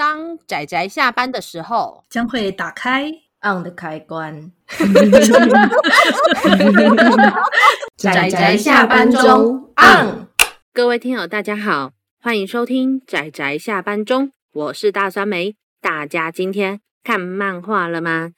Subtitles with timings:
[0.00, 3.12] 当仔仔下班的时候，将会打开
[3.42, 4.50] on 的开关。
[7.98, 10.26] 仔仔下班中 on。
[10.72, 15.54] 各位听友，大家好，欢迎收听仔仔下班中，我是大酸梅。
[15.82, 18.32] 大家今天看漫画了吗？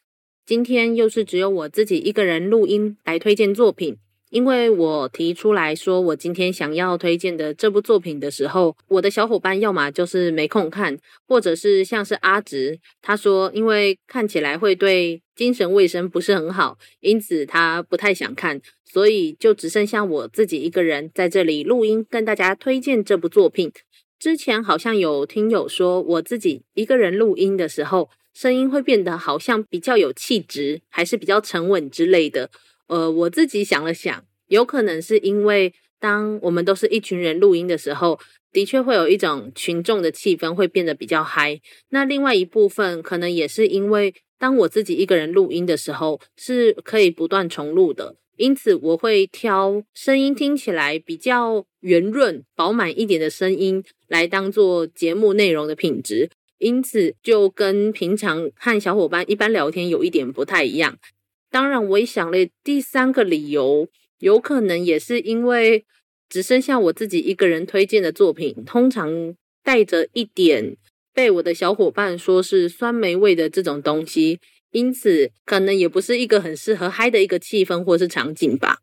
[0.45, 3.99] 今天又是只有我自己一个人录音来推荐作品。
[4.33, 10.97] 因为我提出来说我今天想要推荐的这部作品的时候，我的小伙伴要么就是没空看，
[11.29, 23.71] 或者是像是阿直，他说因为看起来会对精神卫生不是很好，因此他不太想看，所以就只剩下我自己一个人在这里录音，跟大家推荐这部作品。
[24.19, 32.49] 之前好像有听友说我自己一个人录音的时候，声音会变得好像比较有气质，还是比较沉稳之类的。
[32.89, 38.21] 呃，我自己想了想，有可能是因为当我们都是一群人录音的时候，
[38.53, 41.59] 的确会有一种群众的气氛会变得比较嗨。
[41.89, 60.99] 那另外一部分可能也是因为当我自己一个人录音的时候，是可以不断重录的，因此我会挑声音听起来比较圆润、饱满一点的声音来当做节目内容的品质，因此就跟平常和小伙伴一般聊天有一点不太一样。
[61.51, 63.87] 当然，我也想了第三个理由，
[64.23, 65.85] 有可能也是因为
[66.29, 69.35] 只剩下我自己一个人推荐的作品，通常
[69.65, 70.77] 带着一点
[71.13, 74.39] 被我的小伙伴说是酸梅味的这种东西，
[74.71, 78.79] 因此可能也不是一个很适合嗨的一个气氛或是场景吧。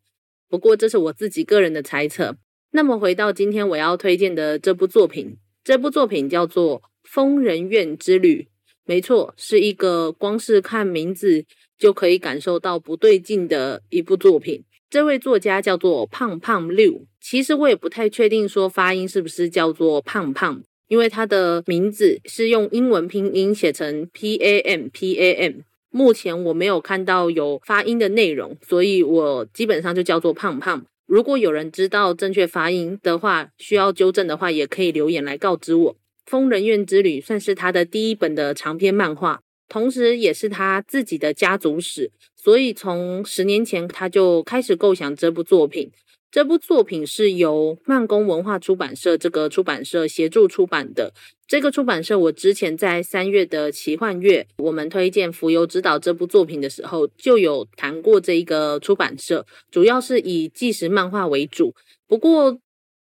[0.50, 2.36] 不过这是我自己个人的猜测。
[2.72, 8.42] 那么回到今天我要推荐的这部作品，这部作品叫做《疯人院之旅》，
[8.84, 11.46] 没错，是一个光是看名字。
[11.80, 14.66] 就可以感受到不对劲的一部作品。
[14.90, 25.54] 这位作家叫做胖胖六，其实我也不太确定说发音是不是叫做胖胖，因为他的名字是用英文拼音写成 P A M P A M。
[25.92, 30.84] 目前我没有看到有发音的内容，所以我基本上就叫做胖胖。
[31.06, 35.94] 如果有人知道正确发音的话，需要纠正的话，也可以留言来告知我。
[36.26, 39.42] 《疯人院之旅》算是他的第一本的长篇漫画。
[39.70, 45.92] 同时，也是他自己的家族史，所以从十年前他就开始构想这部作品。
[46.32, 51.12] 这部作品是由慢工文化出版社这个出版社协助出版的。
[51.48, 61.74] 这个出版社，我之前在三月的奇幻月，我们推荐《浮游之岛》这部作品的时候，就有谈过这一个出版社，主要是以纪实漫画为主。
[62.08, 62.60] 不过，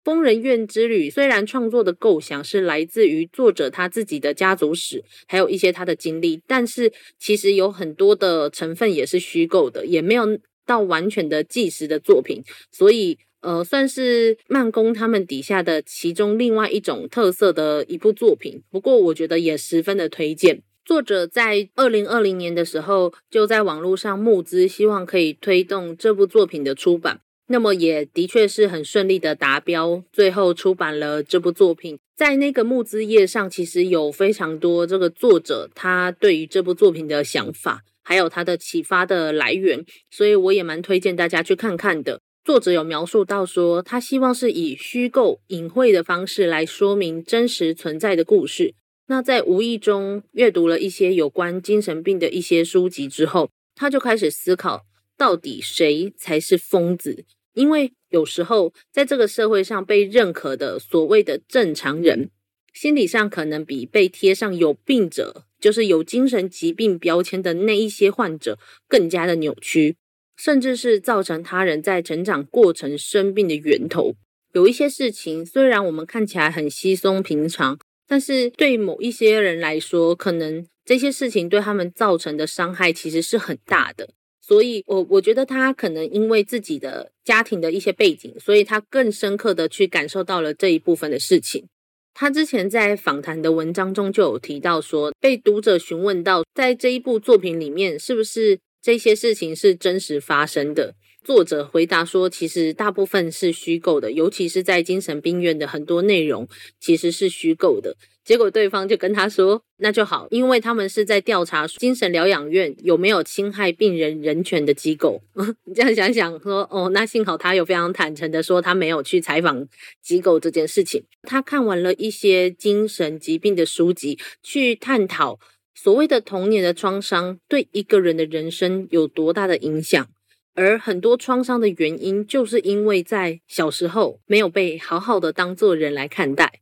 [0.04, 10.26] 疯人院之旅虽然创作的构想是来自于作者他自己的家族史，还有一些他的经历，但是其实有很多的成分也是虚构的，也没有
[10.66, 18.62] 到完全的纪实的作品，所以呃，算是慢工他们底下的其中另外一种特色的一部作品。
[18.70, 20.62] 不过我觉得也十分的推荐。
[20.84, 27.21] 作者在二零二零年的时候就在网络上募资，希望可以推动这部作品的出版。
[27.48, 31.98] 那么也的确是很顺利的达标，最后出版了这部作品。
[32.14, 42.20] 在那个募资页上，其实有非常多这个作者他对于这部作品的想法，还有他的启发的来源，所以我也蛮推荐大家去看看的。
[42.44, 48.74] 作者有描述到说，他希望是以虚构隐晦的方式来说明真实存在的故事。
[49.06, 54.82] 那在无意中阅读了一些有关精神病的一些书籍之后，他就开始思考，
[55.22, 57.24] 到底谁才是疯子？
[57.54, 62.28] 因为有时候，在这个社会上被认可的所谓的正常人，
[62.74, 69.94] 心理上可能比被贴上有病者，就是有精神疾病标签的那一些患者更加的扭曲，
[70.36, 74.16] 甚至是造成他人在成长过程生病的源头。
[74.52, 77.78] 有一些事情，虽然我们看起来很稀松平常，
[78.08, 84.08] 但是对某一些人来说，可能这些事情对他们造成的伤害其实是很大的。
[84.44, 91.68] 所以我，我觉得他可能因为自己的家庭的一些背景，所以他更深刻的去感受到了这一部分的事情。
[92.12, 100.94] 他之前在访谈的文章中就有提到说，被读者询问到，在这一部作品里面，是不是这些事情是真实发生的？
[101.24, 106.48] 作者回答说，其实大部分是虚构的，尤其是在精神病院的很多内容
[106.80, 107.96] 其实是虚构的。
[108.24, 115.20] 结果对方就跟他说：“那就好，因为他们是在调查精神疗养院有没有侵害病人人权的机构。
[115.66, 119.66] ”你这样想想说：“哦，那幸好他有非常坦诚的说他没有去采访
[120.00, 121.04] 机构这件事情。
[121.22, 125.40] 他看完了一些精神疾病的书籍，去探讨
[125.74, 130.08] 所谓的童年的创伤对一个人的人生有多大的影响。”
[130.54, 136.60] 而很多创伤的原因，就是因为在小时候没有被好好的当作人来看待。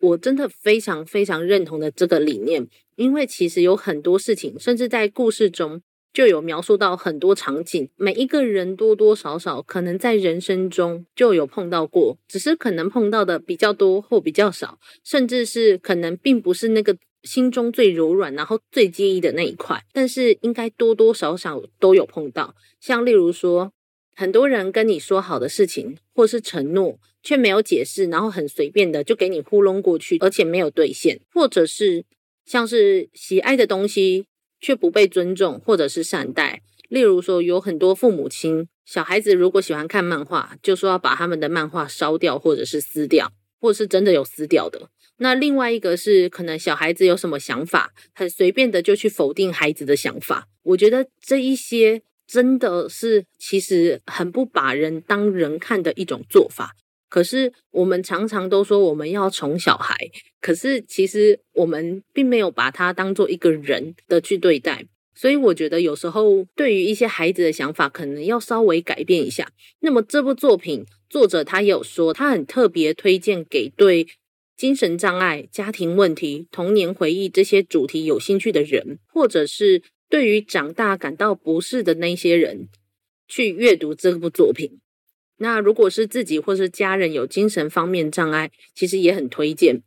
[0.00, 2.66] 我真的非常非常认同的这个理念，
[2.96, 5.82] 因为其实有很多事情，甚至在故事中
[6.12, 23.72] 就有描述到很多场景，每一个人多多少少可能在人生中就有碰到过，只是可能碰到的比较多或比较少，甚至是可能并不是那个心中最柔软，然后最介意的那一块，但是应该多多少少都有碰到，像例如说。
[24.12, 32.04] 很多人跟你说好的事情，或是承诺，却没有解释，然后很随便的就给你糊弄过去，而且没有兑现，或者是
[32.44, 34.26] 像是喜爱的东西
[34.60, 36.60] 却不被尊重，或者是善待。
[36.90, 44.90] 例如说，有很多父母亲，小孩子如果喜欢看漫画，就说要把他们的漫画烧掉，或者是撕掉，或是真的有撕掉的。
[45.20, 50.48] 那另外一个是，可能小孩子有什么想法，很随便的就去否定孩子的想法。
[50.64, 52.02] 我觉得这一些。
[52.32, 56.76] 真的是，其实很不把人当人看的一种做法。
[57.08, 59.96] 可是我们常常都说我们要宠小孩，
[60.40, 64.84] 可是其实我们并没有把他当做一个人的去对待。
[65.12, 69.50] 所以我觉得有时候对于一些孩子的想法，可能要稍微改变一下。
[69.80, 74.06] 那么这部作品作者他有说，他很特别推荐给对
[74.60, 79.82] 精神障碍、家庭问题、童年回忆这些主题有兴趣的人，或者是。
[80.10, 82.68] 对于长大感到不适的那些人，
[83.26, 84.80] 去阅读这部作品。
[85.38, 89.82] 那如果是自己或是家人有精神方面障碍，其实也很推荐。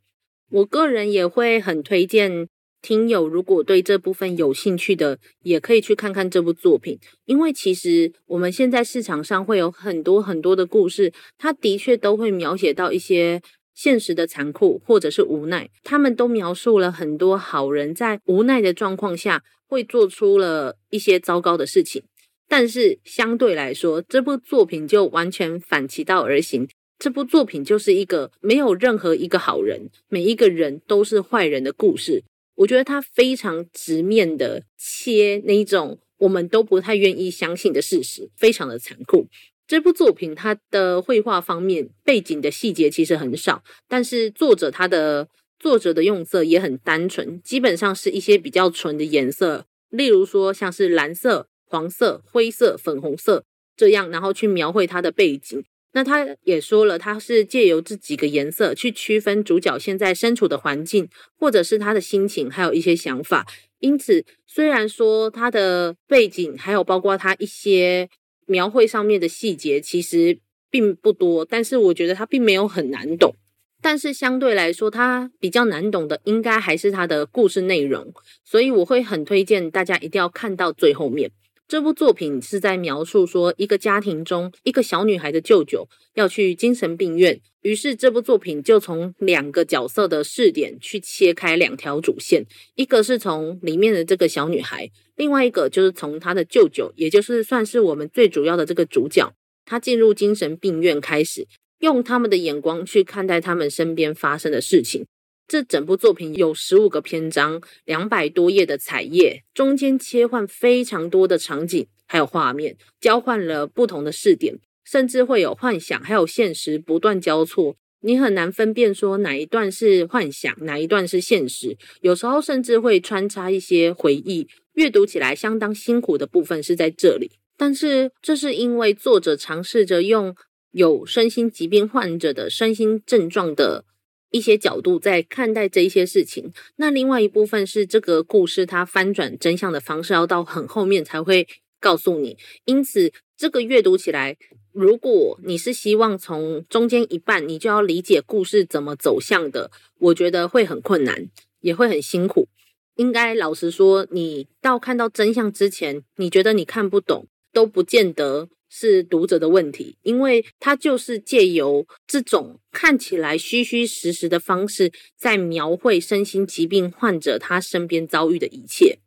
[0.49, 2.47] 我个人也会很推荐
[2.81, 6.97] 听友，如果对这部分有兴趣的，也可以去看看这部作品。
[7.25, 13.41] 因为其实我们现在市场上会有很多很多的故事，它的确都会描写到一些。
[13.73, 22.03] 现实的残酷，或者是无奈，他们都描述了很多好人在无奈的状况下会做出了一些糟糕的事情。
[22.47, 26.67] 但是相对来说，这部作品就完全反其道而行。
[26.99, 32.23] 这部作品就是一个没有任何一个好人，每一个人都是坏人的故事。
[32.55, 39.27] 我觉得他非常直面的切那一种我们都不太愿意相信的事实，非常的残酷。
[39.65, 53.45] 这部作品它的绘画方面，背景的细节其实很少，但是作者他的作者的用色也很单纯，基本上是一些比较纯的颜色，例如说像是蓝色、黄色、灰色、粉红色
[53.77, 55.63] 这样，然后去描绘它的背景。
[55.93, 61.07] 那他也说了，他是借由这几个颜色去区分主角现在身处的环境，
[61.37, 63.47] 或者是他的心情，还有一些想法。
[63.79, 68.09] 因此，虽然说他的背景还有包括他一些。
[68.45, 73.35] 描绘上面的细节其实并不多，但是我觉得它并没有很难懂。
[73.81, 78.13] 但是相对来说，它比较难懂的应该还是它的故事内容，
[78.45, 81.31] 所以我会很推荐大家一定要看到最后面。
[81.73, 99.33] 这部作品是在描述说，一个家庭中一个小女孩的舅舅要去精神病院，于是这部作品就从两个角色的视点去切开两条主线，一个是从里面的这个小女孩，另外一个就是从她的舅舅，也就是算是我们最主要的这个主角，
[99.65, 101.47] 他进入精神病院开始，
[101.79, 105.07] 用他们的眼光去看待他们身边发生的事情。
[105.47, 121.77] 这整部作品有十五个篇章，两百多页的彩页，中间切换非常多的场景，还有画面，交换了不同的视点，甚至会有幻想，还有现实不断交错，你很难分辨说哪一段是幻想，哪一段是现实。
[122.01, 127.29] 有时候甚至会穿插一些回忆，阅读起来相当辛苦的部分是在这里。
[127.55, 130.35] 但是这是因为作者尝试着用
[130.71, 133.85] 有身心疾病患者的身心症状的。
[134.33, 141.47] 一些角度在看待这一些事情，那另外一部分是这个故事它翻转真相的方式要到很后面才会
[141.79, 142.35] 告诉你，
[142.65, 144.35] 因此这个阅读起来，
[144.71, 151.29] 如果你是希望从中间一半你就要理解故事怎么走向的，我觉得会很困难，
[151.61, 152.47] 也会很辛苦。
[152.95, 158.49] 应该老实说，你到看到真相之前，你觉得你看不懂，都不见得。
[158.75, 168.97] 是读者的问题，因为他就是借由这种看起来虚虚实实的方式，在描绘身心疾病患者他身边遭遇的一切。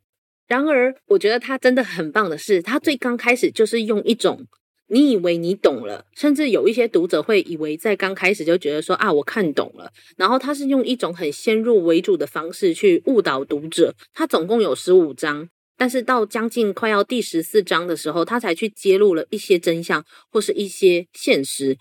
[0.47, 4.47] 然而，我觉得他真的很棒的是，他最刚开始就是用一种
[4.87, 9.93] 你以为你懂了，甚至有一些读者会以为在刚开始就觉得说啊，我看懂了。
[10.17, 13.97] 然后他是用一种很先入为主的方式去误导读者。
[14.15, 15.49] 他总共有十五章。
[15.77, 21.77] 但是到将近快要第十四章的时候，他才去揭露了一些真相或是一些现实。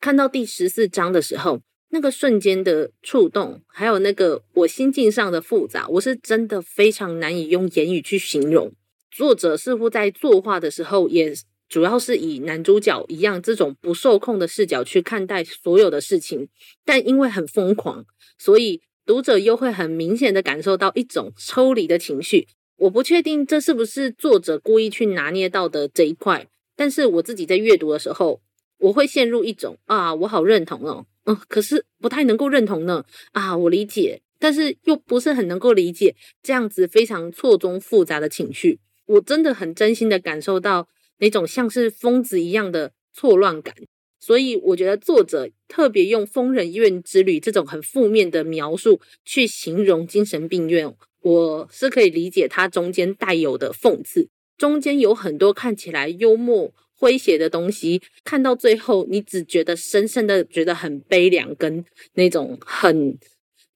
[0.00, 1.60] 看到第十四章的时候，
[1.90, 8.72] 那个瞬间的触动，还有那个我心境上的复杂，我是真的非常难以用言语去形容。
[9.10, 11.34] 作者似乎在作画的时候也
[11.68, 16.48] 主要是以男主角一样这种不受控的视角去看待所有的事情，
[16.84, 18.04] 但因为很疯狂，
[18.38, 22.48] 所以读者又会很明显的感受到一种抽离的情绪。
[22.82, 28.40] 我不确定这是不是作者故意去拿捏到的这一块，但是我自己在阅读的时候，
[28.78, 34.22] 我会陷入一种啊，我好认同哦，嗯，可是不太能够认同呢，啊，我理解。
[34.40, 43.72] 但是又不是很能够理解这样子非常错综复杂的情绪，我真的很真心的感受到那种像是疯子一样的错乱感，
[44.18, 50.92] 所以我觉得作者特别用疯人院之旅这种很负面的描述去形容精神病院，
[51.22, 63.18] 我是可以理解它中间带有的讽刺，中间有很多看起来幽默诙谐的东西，看到最后你只觉得深深的觉得很悲凉，跟那种很。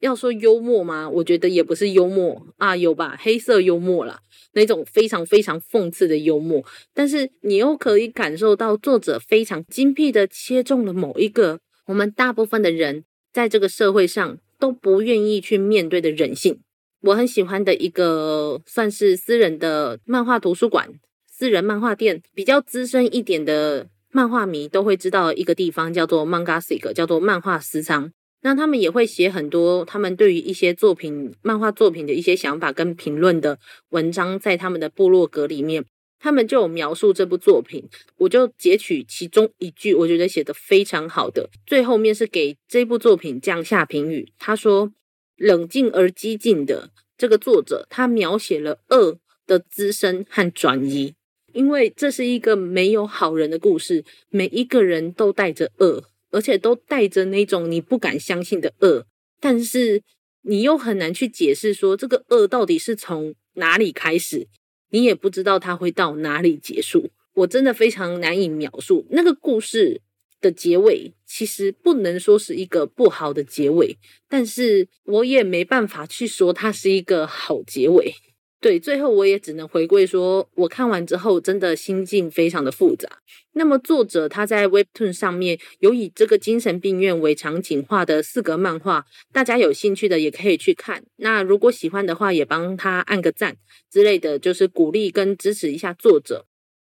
[0.00, 1.09] 要说幽默吗？
[1.09, 4.21] 我觉得也不是幽默啊，有吧，黑色幽默啦，
[4.53, 6.62] 那种非常非常讽刺的幽默。
[6.93, 16.61] 但是你又可以感受到作者非常精辟的切中了某一个我们大部分的人在这个社会上都不愿意去面对的人性。
[17.03, 20.88] 我很喜欢的一个算是私人的漫画图书馆、
[21.26, 28.12] 私人漫画店，比较资深一点的漫画迷都会知道一个地方叫做 mangasik 叫做漫画私仓。
[28.43, 35.85] 那他们也会写很多他们对于一些作品、漫画作品的一些想法跟评论的文章，在他们的部落格里面，
[36.21, 37.88] 他们就有描述这部作品。
[38.19, 44.33] 我就截取其中一句，我觉得写得非常好的，最后面是给这部作品降下评语。
[44.38, 44.93] 他说
[45.37, 51.14] ：“冷静而激进的这个作者，他描写了恶的滋生和转移，
[51.52, 59.07] 因为这是一个没有好人的故事，每一个人都带着恶。”而且都带着那种你不敢相信的恶，
[59.40, 60.02] 但是
[60.43, 64.47] 你又很难去解释说这个恶到底是从哪里开始，
[64.90, 67.11] 你也不知道它会到哪里结束。
[67.37, 70.02] 我真的非常难以描述那个故事
[70.47, 73.99] 的结尾，其实不能说是一个不好的结尾，
[74.29, 78.15] 但是我也没办法去说它是一个好结尾。
[78.59, 83.09] 对，最后我也只能回归说，我看完之后真的心境非常的复杂。
[83.53, 91.05] 那么作者他在 Webtoon 上面有以这个精神病院为场景画的四格漫画，大家有兴趣的也可以去看。
[91.17, 93.57] 那如果喜欢的话，也帮他按个赞
[93.91, 96.47] 之类的，就是鼓励跟支持一下作者。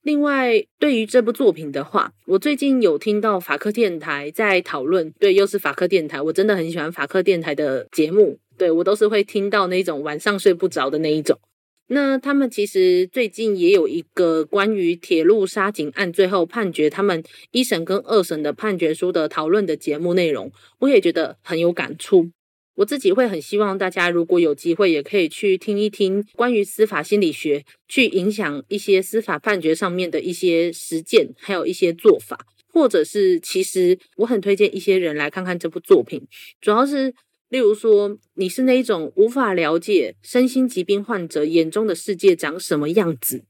[0.04, 11.40] 另外，对于这部作品的话，我最近有听到法克电台在讨论，对，又是法克电台，我真的很喜欢法克电台的节目，对，我都是会听到那种晚上睡不着的那一种。
[11.86, 22.30] 那他们其实最近也有一个关于铁路杀警案最后判决，他们一审跟二审的判决书的讨论的节目内容，我也觉得很有感触。
[22.76, 36.26] 我自己会很希望大家如果有机会，也可以去听一听关于司法心理学去影响一些司法判决上面的一些实践，还有一些做法，或者是其实我很推荐一些人来看看这部作品，
[36.60, 37.14] 主要是。
[37.50, 43.44] 例如说，你是那一种无法了解身心疾病患者眼中的世界长什么样子，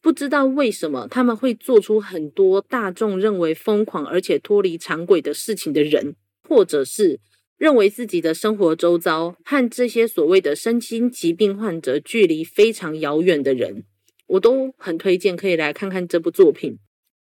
[0.00, 6.14] 不知道为什么他们会做出很多大众认为疯狂而且脱离常轨的事情的人，
[6.48, 7.18] 或者是
[7.58, 13.84] 认为自己的生活周遭和这些所谓的身心疾病患者距离非常遥远的人，
[14.28, 16.78] 我都很推荐可以来看看这部作品。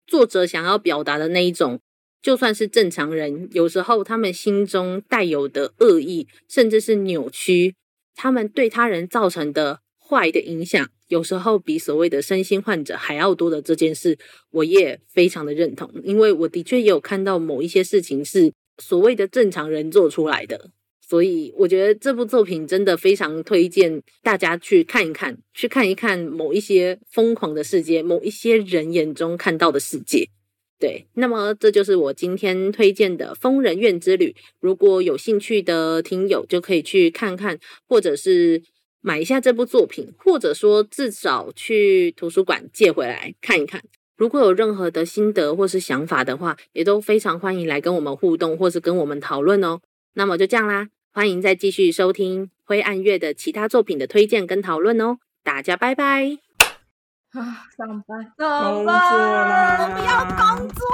[0.05, 1.79] 作者想要表达的那一种。
[2.21, 7.75] 就算是正常人，有时候他们心中带有的恶意，甚至是扭曲，
[8.15, 14.17] 他们对他人造成的坏的影响，有时候比所谓的身心患者还要多的这件事，
[14.49, 20.69] 我也非常的认同，因为我的确也有看到某一些事情是所谓的正常人做出来的，
[21.01, 30.29] 所以我觉得这部作品真的非常推荐大家去看一看，去看一看某一些疯狂的世界，某一些人眼中看到的世界。
[30.77, 34.31] 对，那么这就是我今天推荐的《疯人院之旅》。
[34.59, 38.61] 如果有兴趣的听友，就可以去看看，或者是
[38.99, 43.81] 买一下这部作品，或者说至少去图书馆借回来看一看。
[44.17, 49.81] 如果有任何的心得或是想法的话，也都非常欢迎来跟我们互动，或是跟我们讨论哦。
[50.13, 55.17] 那么就这样啦，欢迎再继续收听灰暗月的其他作品的推荐跟讨论哦。
[55.43, 56.37] 大家拜拜。
[57.31, 60.87] 啊，上班，上班，我不要工作，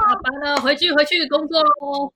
[0.00, 2.12] 下班了，回去，回去工作喽。